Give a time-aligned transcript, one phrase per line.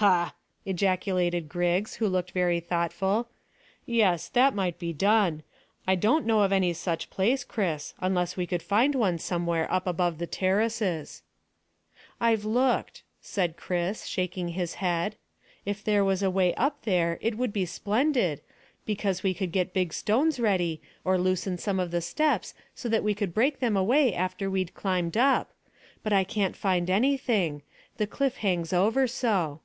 [0.00, 0.34] "Hah!"
[0.66, 3.30] ejaculated Griggs, who looked very thoughtful.
[3.86, 5.42] "Yes, that might be done.
[5.88, 9.86] I don't know of any such place, Chris, unless we could find one somewhere up
[9.86, 11.22] above the terraces."
[12.20, 15.16] "I've looked," said Chris, shaking his head.
[15.64, 18.42] "If there was a way up there it would be splendid,
[18.84, 23.02] because we could put big stones ready, or loosen some of the steps so that
[23.02, 25.54] we could break them away after we'd climbed up;
[26.02, 27.62] but I can't find anything.
[27.96, 29.62] The cliff hangs over so."